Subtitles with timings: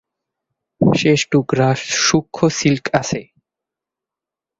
[0.81, 1.69] শেষ টুকরা
[2.05, 3.21] সূক্ষ্ম সিল্ক আছে।